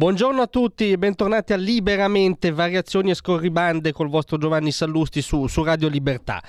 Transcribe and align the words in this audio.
Buongiorno 0.00 0.40
a 0.40 0.46
tutti 0.46 0.90
e 0.90 0.96
bentornati 0.96 1.52
a 1.52 1.56
Liberamente, 1.56 2.52
variazioni 2.52 3.10
e 3.10 3.14
scorribande 3.14 3.92
col 3.92 4.08
vostro 4.08 4.38
Giovanni 4.38 4.72
Sallusti 4.72 5.20
su, 5.20 5.46
su 5.46 5.62
Radio 5.62 5.88
Libertà. 5.88 6.42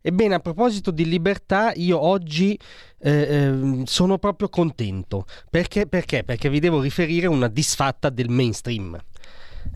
Ebbene, 0.00 0.36
a 0.36 0.38
proposito 0.38 0.92
di 0.92 1.08
libertà, 1.08 1.72
io 1.74 2.00
oggi 2.00 2.56
eh, 3.00 3.10
eh, 3.10 3.82
sono 3.86 4.18
proprio 4.18 4.48
contento. 4.48 5.24
Perché? 5.50 5.88
Perché? 5.88 6.22
Perché 6.22 6.48
vi 6.48 6.60
devo 6.60 6.80
riferire 6.80 7.26
una 7.26 7.48
disfatta 7.48 8.08
del 8.08 8.28
mainstream. 8.28 8.96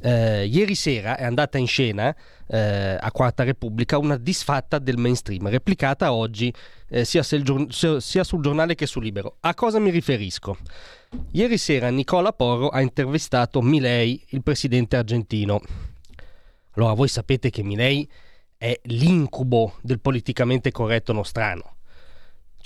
Eh, 0.01 0.47
ieri 0.47 0.75
sera 0.75 1.17
è 1.17 1.25
andata 1.25 1.59
in 1.59 1.67
scena 1.67 2.15
eh, 2.49 2.97
a 3.01 3.11
Quarta 3.13 3.45
Repubblica 3.45 3.99
una 3.99 4.17
disfatta 4.17 4.79
del 4.79 4.99
mainstream, 4.99 5.49
replicata 5.49 6.13
oggi 6.13 6.53
eh, 6.89 7.05
sia, 7.05 7.23
sul, 7.23 7.67
sia 7.71 8.25
sul 8.25 8.43
giornale 8.43 8.75
che 8.75 8.87
su 8.87 9.01
Libero. 9.01 9.37
A 9.41 9.55
cosa 9.55 9.79
mi 9.79 9.91
riferisco? 9.91 10.57
Ieri 11.33 11.59
sera 11.59 11.89
Nicola 11.91 12.33
Porro 12.33 12.69
ha 12.69 12.81
intervistato 12.81 13.63
Milei, 13.63 14.23
il 14.31 14.43
presidente 14.43 14.97
argentino. 14.97 15.61
Allora, 16.73 16.93
voi 16.93 17.09
sapete 17.09 17.51
che 17.51 17.63
Milei 17.63 18.09
è 18.59 18.79
l'incubo 18.85 19.77
del 19.83 20.01
politicamente 20.01 20.71
corretto 20.71 21.13
nostrano. 21.13 21.75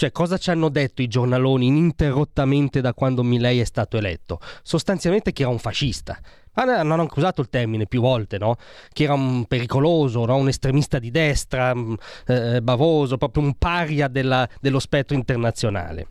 Cioè, 0.00 0.12
cosa 0.12 0.38
ci 0.38 0.50
hanno 0.50 0.70
detto 0.70 1.02
i 1.02 1.08
giornaloni 1.08 1.66
ininterrottamente 1.66 2.80
da 2.80 2.94
quando 2.94 3.22
Milei 3.22 3.60
è 3.60 3.64
stato 3.64 3.98
eletto? 3.98 4.40
Sostanzialmente 4.62 5.32
che 5.32 5.42
era 5.42 5.50
un 5.50 5.58
fascista. 5.58 6.18
Hanno 6.54 6.94
accusato 7.02 7.40
il 7.40 7.48
termine 7.48 7.86
più 7.86 8.00
volte, 8.00 8.38
no? 8.38 8.56
Che 8.92 9.04
era 9.04 9.14
un 9.14 9.46
pericoloso, 9.46 10.24
no? 10.24 10.36
un 10.36 10.48
estremista 10.48 10.98
di 10.98 11.10
destra, 11.10 11.74
mm, 11.74 11.94
eh, 12.26 12.62
bavoso, 12.62 13.16
proprio 13.16 13.44
un 13.44 13.54
paria 13.54 14.08
della, 14.08 14.48
dello 14.60 14.78
spettro 14.78 15.16
internazionale. 15.16 16.06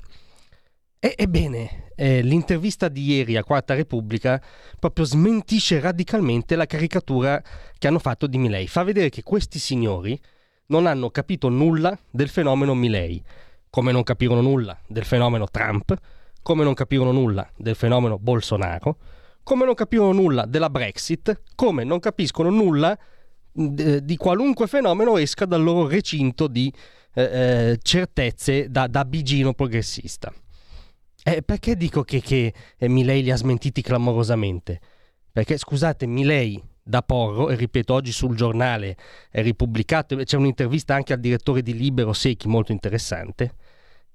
E, 1.02 1.14
ebbene, 1.18 1.92
eh, 1.96 2.22
l'intervista 2.22 2.90
di 2.90 3.04
ieri 3.04 3.38
a 3.38 3.44
Quarta 3.44 3.74
Repubblica 3.74 4.42
proprio 4.78 5.06
smentisce 5.06 5.80
radicalmente 5.80 6.56
la 6.56 6.66
caricatura 6.66 7.42
che 7.78 7.88
hanno 7.88 8.00
fatto 8.00 8.28
di 8.28 8.38
Milei. 8.38 8.68
Fa 8.68 8.84
vedere 8.84 9.10
che 9.10 9.24
questi 9.24 9.60
signori 9.60 10.20
non 10.68 10.86
hanno 10.86 11.10
capito 11.10 11.50
nulla 11.50 11.98
del 12.10 12.30
fenomeno 12.30 12.74
Milei, 12.76 13.24
come 13.70 13.92
non 13.92 14.04
capirono 14.04 14.42
nulla 14.42 14.78
del 14.88 15.06
fenomeno 15.06 15.48
Trump, 15.48 15.96
come 16.42 16.64
non 16.64 16.74
capirono 16.74 17.12
nulla 17.12 17.50
del 17.56 17.76
fenomeno 17.76 18.18
Bolsonaro, 18.18 18.98
come 19.50 19.66
non 19.66 19.74
capirono 19.74 20.12
nulla 20.12 20.46
della 20.46 20.70
Brexit, 20.70 21.42
come 21.56 21.84
non 21.84 21.98
capiscono 21.98 22.52
nulla 22.52 22.96
d- 23.52 23.98
di 23.98 24.16
qualunque 24.16 24.68
fenomeno 24.68 25.18
esca 25.18 25.46
dal 25.46 25.64
loro 25.64 25.88
recinto 25.88 26.46
di 26.46 26.72
eh, 27.16 27.24
eh 27.24 27.80
certezze 27.82 28.70
da, 28.70 28.86
da 28.86 29.04
bigino 29.06 29.56
progressista. 29.56 30.32
Eh, 31.24 31.42
perché 31.42 31.76
dico 31.76 32.04
che, 32.04 32.22
che 32.22 32.54
eh, 32.78 32.88
Milei 32.88 33.24
li 33.24 33.32
ha 33.32 33.36
smentiti 33.36 33.82
clamorosamente? 33.82 34.80
Perché 35.32 35.58
scusate, 35.58 36.06
Milei 36.06 36.62
da 36.84 37.02
Porro, 37.02 37.50
e 37.50 37.56
ripeto, 37.56 37.92
oggi 37.92 38.12
sul 38.12 38.36
giornale 38.36 38.98
è 39.32 39.42
ripubblicato, 39.42 40.16
c'è 40.16 40.38
un'intervista 40.38 40.94
anche 40.94 41.14
al 41.14 41.20
direttore 41.20 41.64
di 41.64 41.74
Libero 41.74 42.14
Secchi 42.14 42.48
molto 42.48 42.72
interessante 42.72 43.56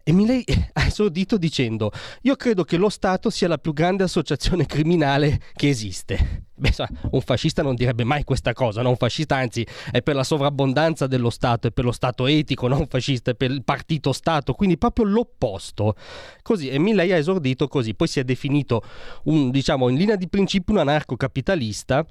e 0.06 0.12
Milei 0.12 0.44
ha 0.74 0.84
esordito 0.84 1.38
dicendo: 1.38 1.90
Io 2.22 2.36
credo 2.36 2.62
che 2.62 2.76
lo 2.76 2.90
Stato 2.90 3.30
sia 3.30 3.48
la 3.48 3.56
più 3.56 3.72
grande 3.72 4.04
associazione 4.04 4.66
criminale 4.66 5.40
che 5.54 5.70
esiste. 5.70 6.42
Beh, 6.54 6.72
un 7.10 7.20
fascista 7.22 7.62
non 7.62 7.74
direbbe 7.74 8.04
mai 8.04 8.22
questa 8.22 8.52
cosa, 8.52 8.82
no? 8.82 8.90
Un 8.90 8.96
fascista, 8.96 9.36
anzi, 9.36 9.66
è 9.90 10.02
per 10.02 10.14
la 10.14 10.22
sovrabbondanza 10.22 11.06
dello 11.06 11.30
Stato, 11.30 11.68
è 11.68 11.70
per 11.70 11.84
lo 11.84 11.90
Stato 11.90 12.26
etico, 12.26 12.68
non 12.68 12.80
un 12.80 12.86
fascista, 12.86 13.30
è 13.30 13.34
per 13.34 13.50
il 13.50 13.64
partito 13.64 14.12
Stato, 14.12 14.52
quindi 14.52 14.76
proprio 14.76 15.06
l'opposto. 15.06 15.96
Così, 16.42 16.68
e 16.68 16.78
Milei 16.78 17.10
ha 17.12 17.16
esordito 17.16 17.66
così. 17.66 17.94
Poi 17.94 18.06
si 18.06 18.20
è 18.20 18.24
definito, 18.24 18.82
un, 19.24 19.50
diciamo, 19.50 19.88
in 19.88 19.96
linea 19.96 20.16
di 20.16 20.28
principio 20.28 20.74
un 20.74 20.80
anarcocapitalista 20.80 22.06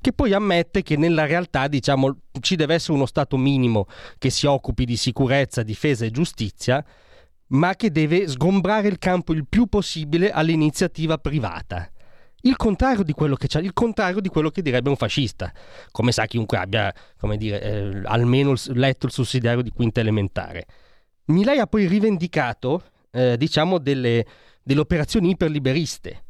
che 0.00 0.12
poi 0.12 0.34
ammette 0.34 0.82
che 0.82 0.98
nella 0.98 1.24
realtà 1.24 1.66
diciamo, 1.66 2.14
ci 2.40 2.56
deve 2.56 2.74
essere 2.74 2.92
uno 2.92 3.06
Stato 3.06 3.38
minimo 3.38 3.86
che 4.18 4.28
si 4.28 4.46
occupi 4.46 4.84
di 4.84 4.96
sicurezza, 4.96 5.62
difesa 5.62 6.04
e 6.04 6.10
giustizia, 6.10 6.84
ma 7.54 7.74
che 7.74 7.90
deve 7.90 8.28
sgombrare 8.28 8.88
il 8.88 8.98
campo 8.98 9.32
il 9.32 9.46
più 9.46 9.66
possibile 9.66 10.30
all'iniziativa 10.30 11.18
privata. 11.18 11.88
Il 12.42 12.56
contrario 12.56 13.02
di 13.02 13.12
quello 13.12 13.36
che, 13.36 13.48
il 13.58 13.72
contrario 13.72 14.20
di 14.20 14.28
quello 14.28 14.50
che 14.50 14.60
direbbe 14.60 14.90
un 14.90 14.96
fascista, 14.96 15.50
come 15.90 16.12
sa 16.12 16.26
chiunque 16.26 16.58
abbia 16.58 16.92
dire, 17.36 17.62
eh, 17.62 18.02
almeno 18.04 18.54
letto 18.66 19.06
il 19.06 19.12
sussidiario 19.12 19.62
di 19.62 19.70
quinta 19.70 20.00
elementare. 20.00 20.66
Milei 21.26 21.58
ha 21.58 21.66
poi 21.66 21.86
rivendicato 21.86 22.82
eh, 23.10 23.38
diciamo 23.38 23.78
delle, 23.78 24.26
delle 24.62 24.80
operazioni 24.80 25.30
iperliberiste, 25.30 26.22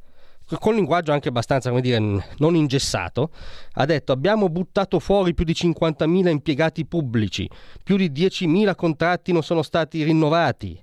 con 0.61 0.75
linguaggio 0.75 1.11
anche 1.11 1.31
abbastanza, 1.31 1.71
come 1.71 1.81
dire, 1.81 1.99
non 2.37 2.55
ingessato, 2.55 3.31
ha 3.73 3.85
detto 3.85 4.13
abbiamo 4.13 4.49
buttato 4.49 5.01
fuori 5.01 5.35
più 5.35 5.45
di 5.45 5.53
50.000 5.53 6.29
impiegati 6.29 6.87
pubblici, 6.87 7.49
più 7.83 7.97
di 7.97 8.11
10.000 8.13 8.77
contratti 8.77 9.33
non 9.33 9.43
sono 9.43 9.63
stati 9.63 10.05
rinnovati, 10.05 10.81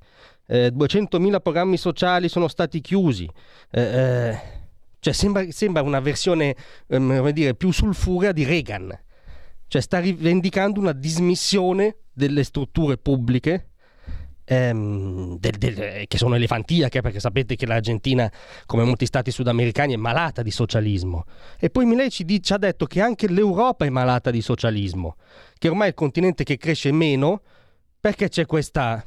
eh, 0.51 0.73
200.000 0.75 1.39
programmi 1.41 1.77
sociali 1.77 2.27
sono 2.27 2.49
stati 2.49 2.81
chiusi. 2.81 3.27
Eh, 3.71 3.81
eh, 3.81 4.39
cioè 4.99 5.13
sembra, 5.13 5.49
sembra, 5.49 5.81
una 5.81 6.01
versione 6.01 6.55
ehm, 6.87 7.29
dire, 7.29 7.55
più 7.55 7.71
sulfurea 7.71 8.33
di 8.33 8.43
Reagan. 8.43 8.99
Cioè 9.67 9.81
sta 9.81 9.99
rivendicando 9.99 10.81
una 10.81 10.91
dismissione 10.91 11.95
delle 12.11 12.43
strutture 12.43 12.97
pubbliche 12.97 13.69
ehm, 14.43 15.39
del, 15.39 15.51
del, 15.57 16.05
che 16.07 16.17
sono 16.17 16.35
elefantiache, 16.35 16.99
perché 16.99 17.21
sapete 17.21 17.55
che 17.55 17.65
l'Argentina, 17.65 18.29
come 18.65 18.83
molti 18.83 19.05
stati 19.05 19.31
sudamericani, 19.31 19.93
è 19.93 19.97
malata 19.97 20.41
di 20.41 20.51
socialismo. 20.51 21.23
E 21.57 21.69
poi 21.69 21.85
Milei 21.85 22.09
ci, 22.09 22.25
di, 22.25 22.43
ci 22.43 22.51
ha 22.51 22.57
detto 22.57 22.87
che 22.87 22.99
anche 22.99 23.29
l'Europa 23.29 23.85
è 23.85 23.89
malata 23.89 24.29
di 24.29 24.41
socialismo, 24.41 25.15
che 25.57 25.69
ormai 25.69 25.85
è 25.85 25.89
il 25.91 25.95
continente 25.95 26.43
che 26.43 26.57
cresce 26.57 26.91
meno 26.91 27.41
perché 28.01 28.27
c'è 28.27 28.45
questa 28.45 29.05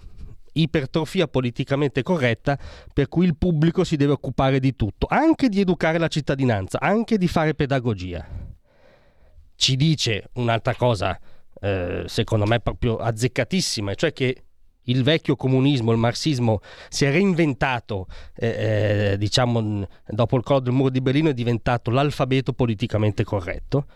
ipertrofia 0.54 1.28
politicamente 1.28 2.02
corretta 2.02 2.58
per 2.92 3.08
cui 3.08 3.26
il 3.26 3.36
pubblico 3.36 3.84
si 3.84 3.96
deve 3.96 4.12
occupare 4.12 4.58
di 4.60 4.74
tutto, 4.76 5.06
anche 5.08 5.48
di 5.48 5.60
educare 5.60 5.98
la 5.98 6.08
cittadinanza, 6.08 6.80
anche 6.80 7.18
di 7.18 7.28
fare 7.28 7.54
pedagogia. 7.54 8.26
Ci 9.56 9.76
dice 9.76 10.30
un'altra 10.34 10.74
cosa, 10.74 11.18
eh, 11.60 12.04
secondo 12.06 12.46
me 12.46 12.60
proprio 12.60 12.96
azzeccatissima, 12.96 13.94
cioè 13.94 14.12
che 14.12 14.44
il 14.84 15.02
vecchio 15.02 15.36
comunismo, 15.36 15.92
il 15.92 15.98
marxismo 15.98 16.60
si 16.88 17.04
è 17.04 17.10
reinventato, 17.10 18.06
eh, 18.34 19.12
eh, 19.12 19.18
diciamo, 19.18 19.86
dopo 20.08 20.36
il 20.36 20.42
crollo 20.42 20.60
del 20.60 20.72
muro 20.72 20.90
di 20.90 21.00
Berlino 21.00 21.30
è 21.30 21.34
diventato 21.34 21.90
l'alfabeto 21.90 22.52
politicamente 22.52 23.24
corretto, 23.24 23.86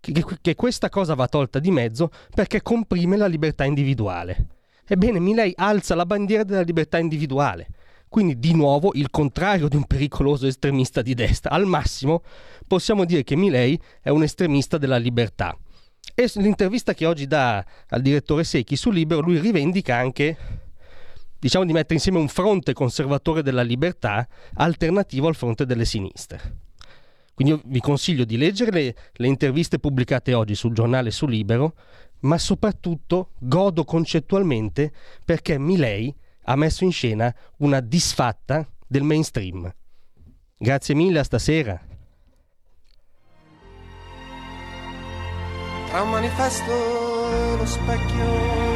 che, 0.00 0.24
che 0.40 0.54
questa 0.54 0.88
cosa 0.88 1.14
va 1.14 1.26
tolta 1.26 1.58
di 1.58 1.70
mezzo 1.70 2.10
perché 2.34 2.62
comprime 2.62 3.16
la 3.16 3.26
libertà 3.26 3.64
individuale. 3.64 4.55
Ebbene, 4.86 5.18
Milei 5.18 5.52
alza 5.56 5.94
la 5.94 6.06
bandiera 6.06 6.44
della 6.44 6.62
libertà 6.62 6.98
individuale. 6.98 7.68
Quindi 8.08 8.38
di 8.38 8.54
nuovo 8.54 8.92
il 8.94 9.10
contrario 9.10 9.68
di 9.68 9.76
un 9.76 9.84
pericoloso 9.84 10.46
estremista 10.46 11.02
di 11.02 11.14
destra. 11.14 11.50
Al 11.50 11.66
massimo 11.66 12.22
possiamo 12.66 13.04
dire 13.04 13.24
che 13.24 13.36
Milei 13.36 13.78
è 14.00 14.10
un 14.10 14.22
estremista 14.22 14.78
della 14.78 14.96
libertà. 14.96 15.56
E 16.14 16.30
l'intervista 16.36 16.94
che 16.94 17.04
oggi 17.04 17.26
dà 17.26 17.64
al 17.88 18.00
direttore 18.00 18.44
Secchi 18.44 18.76
su 18.76 18.90
Libero, 18.90 19.20
lui 19.20 19.38
rivendica 19.38 19.96
anche 19.96 20.36
diciamo 21.38 21.64
di 21.64 21.72
mettere 21.72 21.94
insieme 21.94 22.18
un 22.18 22.28
fronte 22.28 22.72
conservatore 22.72 23.42
della 23.42 23.62
libertà 23.62 24.26
alternativo 24.54 25.28
al 25.28 25.34
fronte 25.34 25.66
delle 25.66 25.84
sinistre. 25.84 26.64
Quindi 27.34 27.52
io 27.52 27.60
vi 27.66 27.80
consiglio 27.80 28.24
di 28.24 28.38
leggere 28.38 28.70
le, 28.70 28.94
le 29.12 29.26
interviste 29.26 29.78
pubblicate 29.78 30.32
oggi 30.32 30.54
sul 30.54 30.72
giornale 30.72 31.10
su 31.10 31.26
Libero 31.26 31.74
ma 32.20 32.38
soprattutto 32.38 33.32
godo 33.38 33.84
concettualmente 33.84 34.92
perché 35.24 35.58
Milei 35.58 36.14
ha 36.44 36.56
messo 36.56 36.84
in 36.84 36.92
scena 36.92 37.34
una 37.58 37.80
disfatta 37.80 38.66
del 38.86 39.02
mainstream. 39.02 39.72
Grazie 40.56 40.94
mille 40.94 41.18
a 41.18 41.24
stasera. 41.24 41.80
Tra 45.88 46.02
un 46.02 46.10
manifesto 46.10 46.72
e 47.32 47.56
lo 47.56 47.66
specchio 47.66 48.75